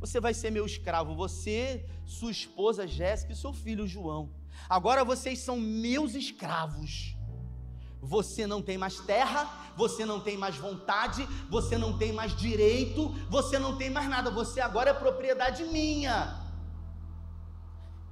[0.00, 4.30] Você vai ser meu escravo, você, sua esposa Jéssica e seu filho João.
[4.66, 7.14] Agora vocês são meus escravos.
[8.02, 13.08] Você não tem mais terra, você não tem mais vontade, você não tem mais direito,
[13.28, 14.30] você não tem mais nada.
[14.30, 16.40] Você agora é propriedade minha.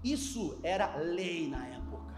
[0.05, 2.14] Isso era lei na época.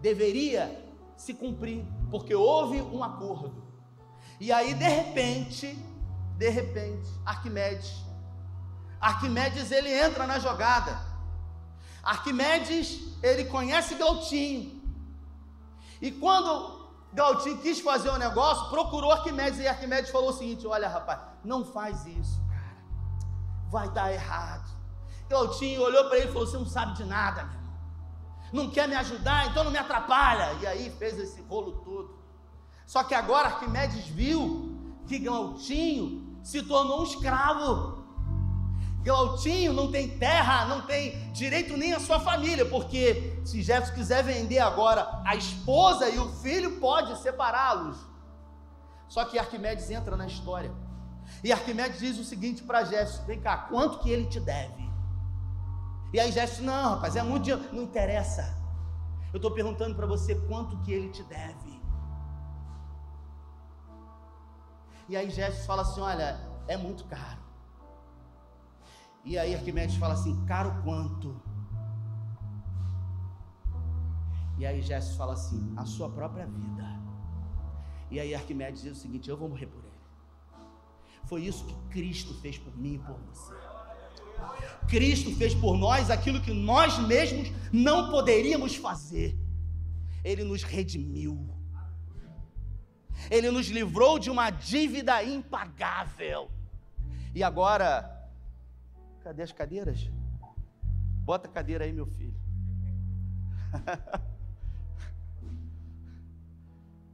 [0.00, 0.84] Deveria
[1.16, 3.64] se cumprir, porque houve um acordo.
[4.40, 5.78] E aí, de repente,
[6.36, 8.04] de repente, Arquimedes,
[9.00, 10.98] Arquimedes ele entra na jogada.
[12.02, 14.73] Arquimedes, ele conhece Galtinho.
[16.04, 20.66] E quando Galtinho quis fazer o um negócio, procurou Arquimedes e Arquimedes falou o seguinte:
[20.66, 22.76] Olha, rapaz, não faz isso, cara,
[23.70, 24.70] vai dar errado.
[25.30, 27.74] Clautinho olhou para ele e falou: Você não sabe de nada, meu irmão.
[28.52, 30.52] Não quer me ajudar, então não me atrapalha.
[30.60, 32.18] E aí fez esse rolo todo.
[32.86, 38.03] Só que agora Arquimedes viu que Glautinho se tornou um escravo.
[39.04, 44.24] Glautinho não tem terra, não tem direito nem a sua família, porque se Jefferson quiser
[44.24, 47.98] vender agora a esposa e o filho, pode separá-los.
[49.06, 50.72] Só que Arquimedes entra na história.
[51.42, 54.90] E Arquimedes diz o seguinte para Jefferson: vem cá, quanto que ele te deve?
[56.10, 57.74] E aí Jéssica, não, rapaz, é muito dinheiro.
[57.74, 58.56] Não interessa.
[59.34, 61.78] Eu estou perguntando para você quanto que ele te deve.
[65.10, 67.43] E aí Jéssica fala assim: olha, é muito caro.
[69.24, 71.40] E aí Arquimedes fala assim: caro quanto?
[74.58, 76.84] E aí Jéssica fala assim: a sua própria vida.
[78.10, 79.94] E aí Arquimedes diz o seguinte: eu vou morrer por ele.
[81.24, 83.54] Foi isso que Cristo fez por mim e por você.
[84.88, 89.38] Cristo fez por nós aquilo que nós mesmos não poderíamos fazer.
[90.22, 91.48] Ele nos redimiu.
[93.30, 96.50] Ele nos livrou de uma dívida impagável.
[97.34, 98.13] E agora,
[99.24, 100.10] cadê as cadeiras?
[101.24, 102.34] Bota a cadeira aí, meu filho.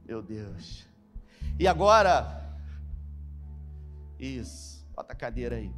[0.05, 0.85] meu Deus.
[1.57, 2.55] E agora,
[4.19, 5.73] isso, bota a cadeira aí.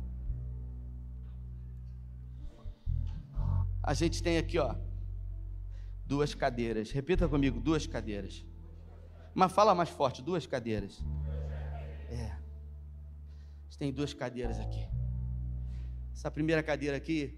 [3.83, 4.73] a gente tem aqui, ó,
[6.05, 6.89] duas cadeiras.
[6.91, 8.45] Repita comigo, duas cadeiras.
[9.35, 11.03] Mas fala mais forte, duas cadeiras.
[12.09, 12.37] É.
[13.77, 14.87] tem duas cadeiras aqui.
[16.13, 17.37] Essa primeira cadeira aqui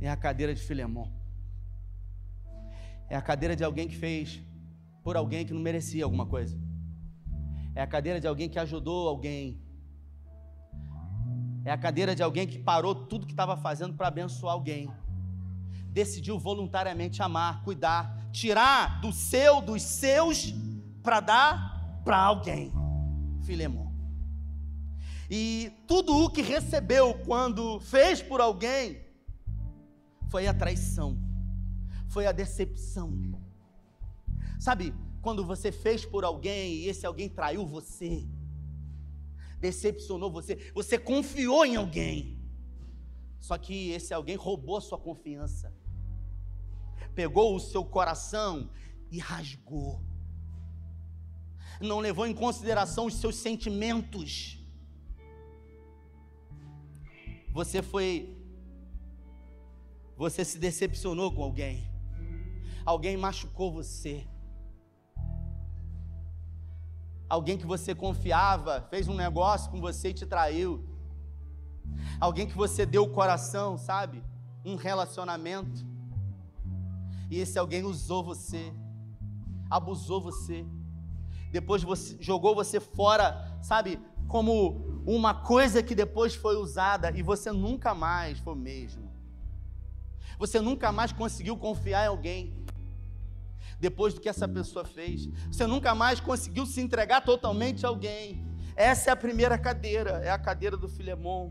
[0.00, 1.10] é a cadeira de Filemão.
[3.08, 4.42] É a cadeira de alguém que fez
[5.02, 6.58] por alguém que não merecia alguma coisa.
[7.74, 9.60] É a cadeira de alguém que ajudou alguém.
[11.64, 14.90] É a cadeira de alguém que parou tudo que estava fazendo para abençoar alguém.
[15.86, 20.54] Decidiu voluntariamente amar, cuidar, tirar do seu, dos seus,
[21.02, 22.72] para dar para alguém.
[23.42, 23.89] Filemão.
[25.30, 29.00] E tudo o que recebeu quando fez por alguém
[30.28, 31.16] foi a traição,
[32.08, 33.12] foi a decepção.
[34.58, 38.26] Sabe, quando você fez por alguém e esse alguém traiu você,
[39.60, 42.42] decepcionou você, você confiou em alguém,
[43.38, 45.72] só que esse alguém roubou a sua confiança,
[47.14, 48.68] pegou o seu coração
[49.12, 50.02] e rasgou,
[51.80, 54.59] não levou em consideração os seus sentimentos,
[57.52, 58.36] você foi.
[60.16, 61.90] Você se decepcionou com alguém.
[62.84, 64.26] Alguém machucou você.
[67.28, 70.84] Alguém que você confiava fez um negócio com você e te traiu.
[72.20, 74.22] Alguém que você deu o coração, sabe?
[74.64, 75.86] Um relacionamento.
[77.30, 78.72] E esse alguém usou você,
[79.70, 80.66] abusou você.
[81.52, 83.98] Depois você jogou você fora, sabe?
[84.26, 89.10] Como uma coisa que depois foi usada e você nunca mais foi mesmo.
[90.38, 92.60] Você nunca mais conseguiu confiar em alguém
[93.78, 95.26] depois do que essa pessoa fez.
[95.50, 98.44] Você nunca mais conseguiu se entregar totalmente a alguém.
[98.76, 101.50] Essa é a primeira cadeira, é a cadeira do Filemon.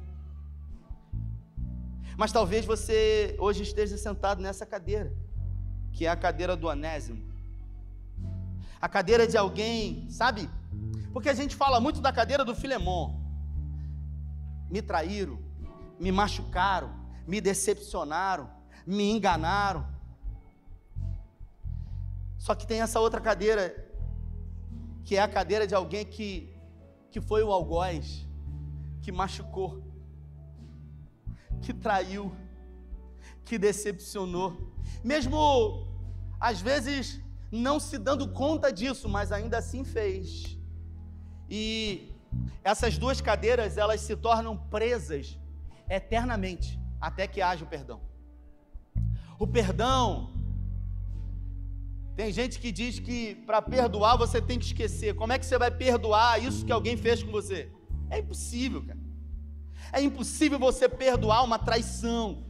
[2.18, 5.14] Mas talvez você hoje esteja sentado nessa cadeira,
[5.92, 7.24] que é a cadeira do Anésimo.
[8.82, 10.50] A cadeira de alguém, sabe?
[11.12, 13.19] Porque a gente fala muito da cadeira do Filemon
[14.70, 15.40] me traíram,
[16.00, 16.94] me machucaram,
[17.28, 18.50] me decepcionaram,
[18.86, 19.88] me enganaram.
[22.38, 23.76] Só que tem essa outra cadeira,
[25.04, 26.56] que é a cadeira de alguém que,
[27.12, 28.28] que foi o algoz,
[29.02, 29.84] que machucou,
[31.62, 32.34] que traiu,
[33.44, 35.88] que decepcionou, mesmo
[36.40, 37.20] às vezes
[37.52, 40.58] não se dando conta disso, mas ainda assim fez.
[41.50, 42.14] E
[42.64, 45.38] essas duas cadeiras, elas se tornam presas
[45.90, 48.02] eternamente, até que haja o perdão.
[49.40, 50.34] O perdão,
[52.20, 55.16] tem gente que diz que para perdoar você tem que esquecer.
[55.16, 57.72] Como é que você vai perdoar isso que alguém fez com você?
[58.10, 59.00] É impossível, cara.
[59.94, 62.44] É impossível você perdoar uma traição.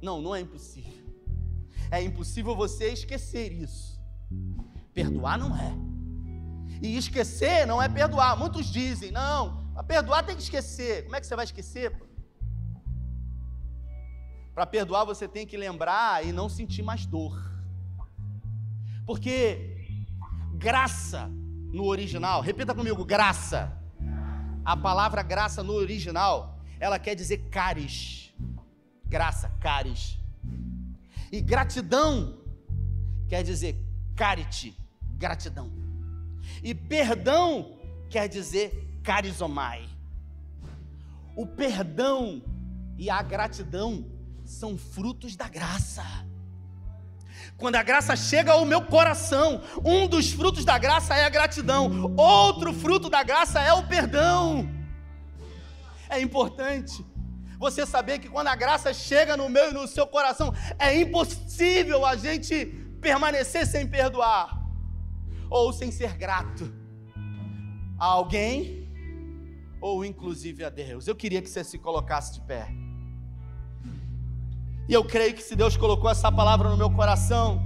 [0.00, 1.04] Não, não é impossível.
[1.90, 4.00] É impossível você esquecer isso.
[4.94, 5.85] Perdoar não é.
[6.82, 8.36] E esquecer não é perdoar.
[8.36, 11.04] Muitos dizem, não, para perdoar tem que esquecer.
[11.04, 11.92] Como é que você vai esquecer?
[14.54, 17.34] Para perdoar você tem que lembrar e não sentir mais dor.
[19.06, 19.76] Porque
[20.54, 21.30] graça
[21.72, 23.72] no original, repita comigo, graça.
[24.64, 28.34] A palavra graça no original, ela quer dizer caris.
[29.04, 30.18] Graça, caris.
[31.30, 32.38] E gratidão
[33.28, 33.76] quer dizer
[34.16, 34.76] carite,
[35.18, 35.85] gratidão.
[36.62, 37.78] E perdão
[38.08, 39.88] quer dizer carizomai.
[41.36, 42.42] O perdão
[42.98, 44.06] e a gratidão
[44.44, 46.04] são frutos da graça.
[47.56, 52.14] Quando a graça chega ao meu coração, um dos frutos da graça é a gratidão,
[52.16, 54.68] outro fruto da graça é o perdão.
[56.08, 57.04] É importante
[57.58, 62.04] você saber que quando a graça chega no meu e no seu coração, é impossível
[62.04, 62.66] a gente
[63.00, 64.55] permanecer sem perdoar
[65.50, 66.72] ou sem ser grato
[67.98, 68.86] a alguém
[69.80, 71.06] ou inclusive a Deus.
[71.06, 72.68] Eu queria que você se colocasse de pé.
[74.88, 77.60] E eu creio que se Deus colocou essa palavra no meu coração,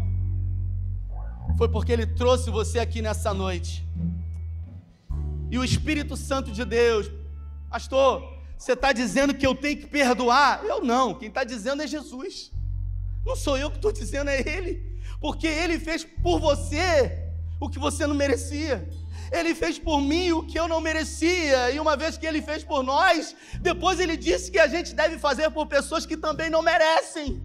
[1.57, 3.87] foi porque Ele trouxe você aqui nessa noite.
[5.51, 7.11] E o Espírito Santo de Deus,
[7.69, 8.23] pastor,
[8.57, 10.65] você está dizendo que eu tenho que perdoar?
[10.65, 12.51] Eu não, quem está dizendo é Jesus.
[13.25, 14.99] Não sou eu que estou dizendo, é Ele.
[15.21, 17.20] Porque Ele fez por você
[17.61, 18.89] o que você não merecia.
[19.31, 22.65] Ele fez por mim o que eu não merecia, e uma vez que ele fez
[22.65, 26.63] por nós, depois ele disse que a gente deve fazer por pessoas que também não
[26.63, 27.41] merecem.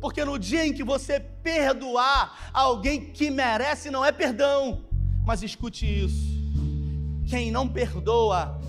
[0.00, 4.84] Porque no dia em que você perdoar alguém que merece, não é perdão,
[5.24, 6.26] mas escute isso:
[7.26, 8.60] quem não perdoa,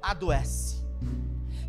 [0.00, 0.76] adoece.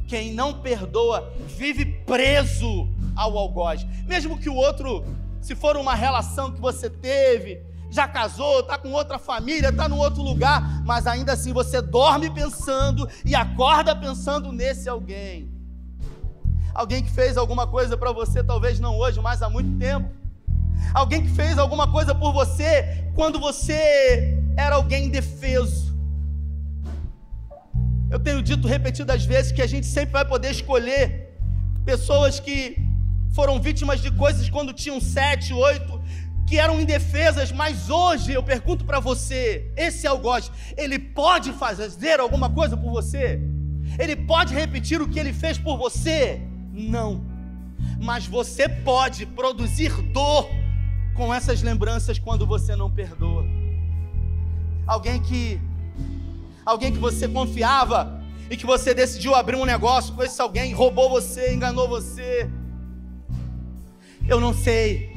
[0.07, 3.83] Quem não perdoa, vive preso ao algoz.
[4.05, 5.03] Mesmo que o outro,
[5.41, 9.97] se for uma relação que você teve, já casou, está com outra família, está no
[9.97, 15.51] outro lugar, mas ainda assim você dorme pensando e acorda pensando nesse alguém.
[16.73, 20.09] Alguém que fez alguma coisa para você, talvez não hoje, mas há muito tempo.
[20.93, 25.95] Alguém que fez alguma coisa por você quando você era alguém indefeso.
[28.09, 31.35] Eu tenho dito repetidas vezes que a gente sempre vai poder escolher
[31.83, 32.77] pessoas que
[33.31, 36.01] foram vítimas de coisas quando tinham sete, oito,
[36.47, 42.49] que eram indefesas, mas hoje eu pergunto para você: esse algoz, ele pode fazer alguma
[42.49, 43.39] coisa por você?
[43.99, 46.41] Ele pode repetir o que ele fez por você?
[46.71, 47.21] Não.
[47.99, 50.49] Mas você pode produzir dor
[51.13, 53.45] com essas lembranças quando você não perdoa.
[54.85, 55.59] Alguém que
[56.65, 61.09] alguém que você confiava e que você decidiu abrir um negócio com esse alguém, roubou
[61.09, 62.49] você, enganou você.
[64.27, 65.16] Eu não sei.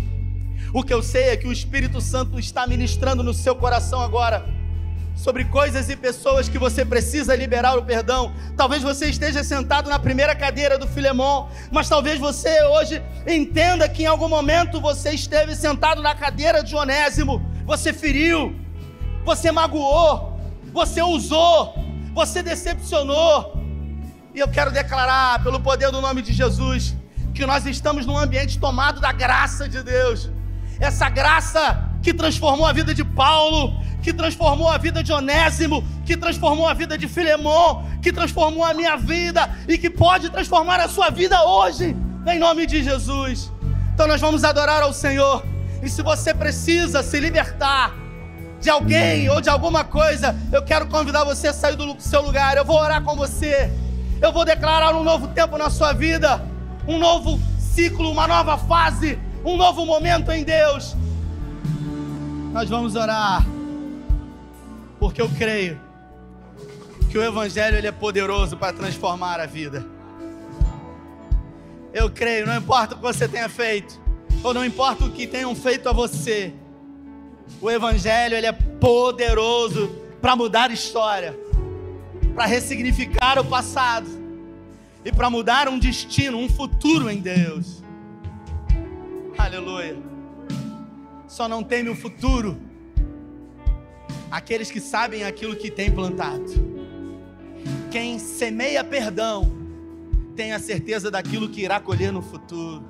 [0.72, 4.46] O que eu sei é que o Espírito Santo está ministrando no seu coração agora
[5.16, 8.32] sobre coisas e pessoas que você precisa liberar o perdão.
[8.56, 14.04] Talvez você esteja sentado na primeira cadeira do Filemão, mas talvez você hoje entenda que
[14.04, 18.54] em algum momento você esteve sentado na cadeira de Onésimo, você feriu,
[19.24, 20.40] você magoou,
[20.72, 21.74] você usou,
[22.14, 23.60] você decepcionou.
[24.32, 26.94] E eu quero declarar, pelo poder do nome de Jesus,
[27.34, 30.30] que nós estamos num ambiente tomado da graça de Deus.
[30.80, 36.16] Essa graça que transformou a vida de Paulo, que transformou a vida de Onésimo, que
[36.16, 40.88] transformou a vida de Filemon, que transformou a minha vida e que pode transformar a
[40.88, 41.94] sua vida hoje,
[42.26, 43.52] em nome de Jesus.
[43.94, 45.44] Então nós vamos adorar ao Senhor.
[45.82, 47.94] E se você precisa se libertar
[48.60, 52.56] de alguém ou de alguma coisa, eu quero convidar você a sair do seu lugar.
[52.56, 53.70] Eu vou orar com você.
[54.20, 56.42] Eu vou declarar um novo tempo na sua vida,
[56.86, 60.96] um novo ciclo, uma nova fase, um novo momento em Deus.
[62.52, 63.44] Nós vamos orar
[64.98, 65.80] porque eu creio
[67.10, 69.84] que o Evangelho ele é poderoso para transformar a vida.
[71.92, 73.98] Eu creio, não importa o que você tenha feito,
[74.44, 76.52] ou não importa o que tenham feito a você,
[77.60, 81.36] o Evangelho ele é poderoso para mudar a história,
[82.34, 84.06] para ressignificar o passado
[85.04, 87.79] e para mudar um destino, um futuro em Deus.
[89.42, 89.96] Aleluia.
[91.26, 92.60] Só não teme o futuro
[94.30, 96.44] aqueles que sabem aquilo que tem plantado.
[97.90, 99.50] Quem semeia perdão
[100.36, 102.84] tem a certeza daquilo que irá colher no futuro.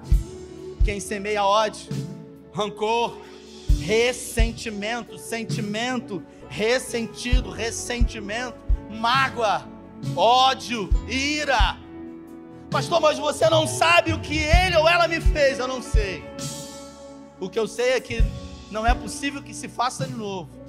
[0.84, 1.88] Quem semeia ódio,
[2.52, 3.16] rancor,
[3.80, 8.56] ressentimento, sentimento, ressentido, ressentimento,
[8.90, 9.66] mágoa,
[10.16, 11.78] ódio, ira.
[12.70, 16.24] Pastor, mas você não sabe o que ele ou ela me fez, eu não sei.
[17.40, 18.22] O que eu sei é que
[18.70, 20.60] não é possível que se faça de novo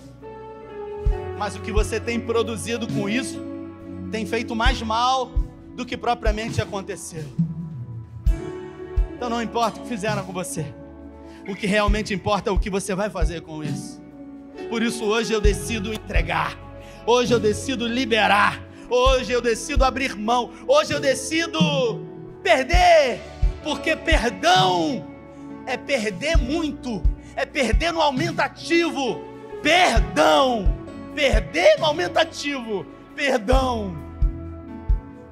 [1.41, 3.41] mas o que você tem produzido com isso
[4.11, 5.31] tem feito mais mal
[5.75, 7.25] do que propriamente aconteceu.
[9.15, 10.63] Então não importa o que fizeram com você,
[11.47, 13.99] o que realmente importa é o que você vai fazer com isso.
[14.69, 16.55] Por isso hoje eu decido entregar,
[17.07, 18.61] hoje eu decido liberar,
[18.91, 22.05] hoje eu decido abrir mão, hoje eu decido
[22.43, 23.19] perder,
[23.63, 25.07] porque perdão
[25.65, 27.01] é perder muito,
[27.35, 29.31] é perder no aumentativo.
[29.63, 30.81] Perdão
[31.15, 32.85] Perder no aumentativo.
[33.15, 33.95] Perdão.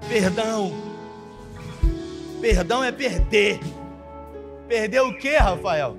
[0.07, 0.71] Perdão.
[2.41, 3.59] Perdão é perder.
[4.67, 5.97] Perder o que, Rafael?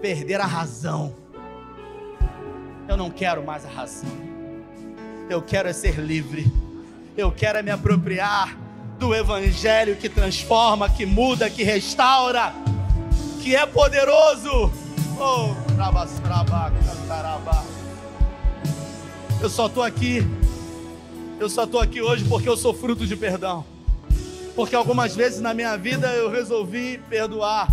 [0.00, 1.14] Perder a razão.
[2.88, 4.10] Eu não quero mais a razão.
[5.28, 6.46] Eu quero é ser livre.
[7.20, 8.56] Eu quero é me apropriar
[8.98, 12.54] do evangelho que transforma, que muda, que restaura,
[13.42, 14.72] que é poderoso.
[15.20, 15.54] Oh.
[19.38, 20.26] Eu só estou aqui.
[21.38, 23.66] Eu só estou aqui hoje porque eu sou fruto de perdão.
[24.56, 27.68] Porque algumas vezes na minha vida eu resolvi perdoar.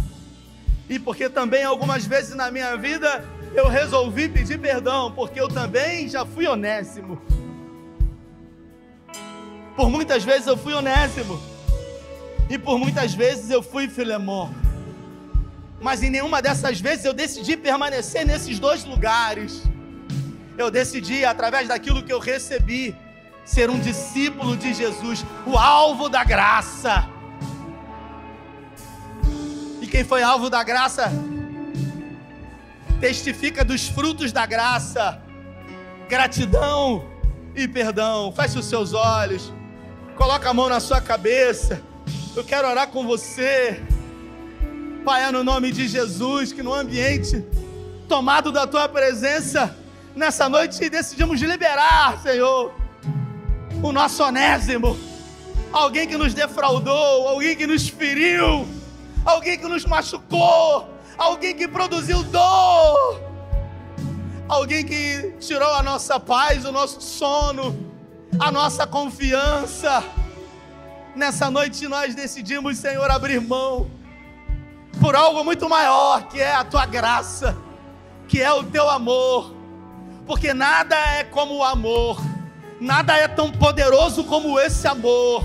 [0.89, 3.23] E porque também algumas vezes na minha vida
[3.55, 7.21] eu resolvi pedir perdão, porque eu também já fui onésimo.
[9.77, 11.41] Por muitas vezes eu fui onésimo.
[12.49, 14.53] E por muitas vezes eu fui Filemão.
[15.79, 19.63] Mas em nenhuma dessas vezes eu decidi permanecer nesses dois lugares
[20.57, 22.95] eu decidi, através daquilo que eu recebi,
[23.45, 27.07] ser um discípulo de Jesus, o alvo da graça.
[29.79, 31.11] E quem foi alvo da graça,
[32.99, 35.21] testifica dos frutos da graça,
[36.09, 37.05] gratidão
[37.55, 38.33] e perdão.
[38.35, 39.53] Feche os seus olhos,
[40.17, 41.79] coloca a mão na sua cabeça.
[42.35, 43.81] Eu quero orar com você.
[45.05, 47.45] Pai, é no nome de Jesus, que no ambiente
[48.07, 49.77] tomado da tua presença,
[50.15, 52.73] nessa noite decidimos liberar, Senhor,
[53.83, 54.97] o nosso onésimo,
[55.71, 58.67] alguém que nos defraudou, alguém que nos feriu,
[59.23, 63.21] alguém que nos machucou, alguém que produziu dor,
[64.47, 67.86] alguém que tirou a nossa paz, o nosso sono,
[68.39, 70.03] a nossa confiança.
[71.15, 73.89] Nessa noite nós decidimos, Senhor, abrir mão
[74.99, 77.57] por algo muito maior, que é a tua graça,
[78.27, 79.53] que é o teu amor,
[80.25, 82.21] porque nada é como o amor,
[82.79, 85.43] nada é tão poderoso como esse amor.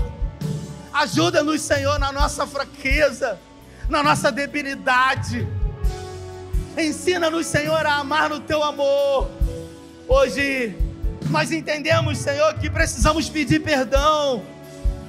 [0.91, 3.39] Ajuda-nos, Senhor, na nossa fraqueza,
[3.89, 5.47] na nossa debilidade.
[6.77, 9.29] Ensina-nos, Senhor, a amar no teu amor.
[10.07, 10.75] Hoje
[11.29, 14.43] nós entendemos, Senhor, que precisamos pedir perdão,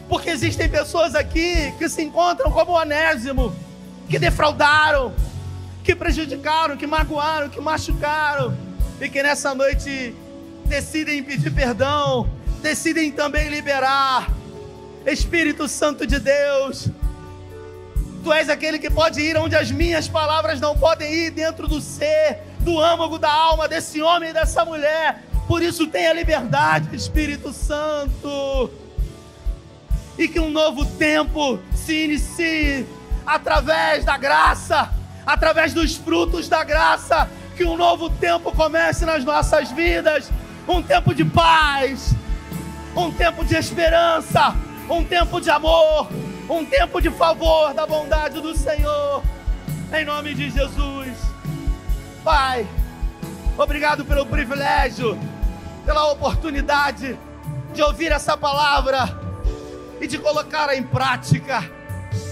[0.08, 3.54] porque existem pessoas aqui que se encontram como Onésimo
[4.08, 5.14] que defraudaram,
[5.82, 8.56] que prejudicaram, que magoaram, que machucaram,
[9.00, 10.14] e que nessa noite
[10.66, 12.28] decidem pedir perdão,
[12.62, 14.30] decidem também liberar.
[15.06, 16.88] Espírito Santo de Deus,
[18.24, 21.78] Tu és aquele que pode ir onde as minhas palavras não podem ir, dentro do
[21.78, 25.22] ser, do âmago da alma desse homem e dessa mulher.
[25.46, 28.70] Por isso tenha liberdade, Espírito Santo.
[30.18, 32.86] E que um novo tempo se inicie
[33.26, 34.90] através da graça,
[35.26, 40.30] através dos frutos da graça, que um novo tempo comece nas nossas vidas
[40.66, 42.14] um tempo de paz,
[42.96, 44.54] um tempo de esperança,
[44.88, 46.08] um tempo de amor,
[46.48, 49.22] um tempo de favor da bondade do Senhor,
[49.92, 51.08] em nome de Jesus.
[52.22, 52.66] Pai,
[53.58, 55.18] obrigado pelo privilégio,
[55.84, 57.18] pela oportunidade
[57.72, 59.20] de ouvir essa palavra
[60.00, 61.62] e de colocá-la em prática.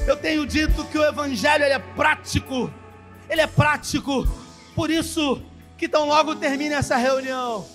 [0.06, 2.72] Eu tenho dito que o Evangelho é prático,
[3.28, 4.26] ele é prático.
[4.74, 5.42] Por isso,
[5.76, 7.66] que tão logo termine essa reunião,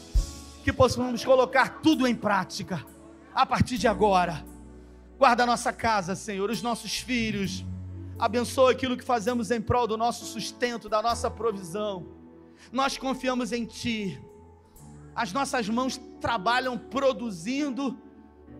[0.64, 2.84] que possamos colocar tudo em prática,
[3.34, 4.44] a partir de agora.
[5.18, 7.66] Guarda a nossa casa, Senhor, os nossos filhos.
[8.18, 12.08] Abençoa aquilo que fazemos em prol do nosso sustento, da nossa provisão.
[12.72, 14.20] Nós confiamos em Ti.
[15.18, 18.00] As nossas mãos trabalham produzindo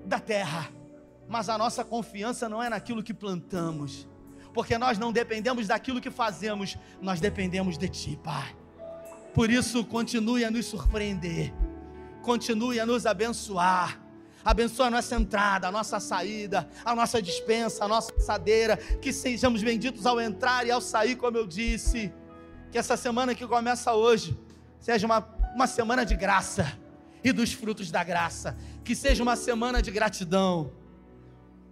[0.04, 0.76] da terra
[1.28, 4.08] mas a nossa confiança não é naquilo que plantamos,
[4.54, 8.56] porque nós não dependemos daquilo que fazemos, nós dependemos de Ti, Pai.
[9.34, 11.54] Por isso, continue a nos surpreender,
[12.22, 14.02] continue a nos abençoar.
[14.44, 18.78] Abençoa a nossa entrada, a nossa saída, a nossa dispensa, a nossa assadeira.
[18.78, 22.14] Que sejamos benditos ao entrar e ao sair, como eu disse.
[22.72, 24.40] Que essa semana que começa hoje
[24.80, 25.20] seja uma,
[25.58, 26.78] uma semana de graça
[27.24, 28.56] e dos frutos da graça.
[28.84, 30.72] Que seja uma semana de gratidão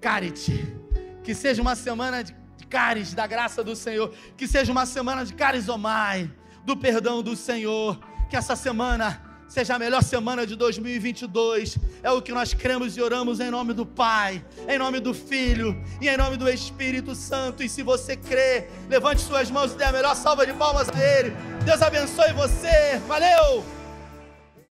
[0.02, 0.76] Carite.
[1.24, 2.36] Que seja uma semana de
[2.68, 4.12] caris da graça do Senhor.
[4.36, 6.34] Que seja uma semana de carisomai,
[6.66, 8.00] do perdão do Senhor.
[8.28, 11.78] Que essa semana seja a melhor semana de 2022.
[12.04, 15.82] É o que nós cremos e oramos em nome do Pai, em nome do Filho
[16.02, 17.64] e em nome do Espírito Santo.
[17.64, 21.00] E se você crê, levante suas mãos e dê a melhor salva de palmas a
[21.00, 21.34] Ele.
[21.64, 23.00] Deus abençoe você.
[23.08, 23.85] Valeu!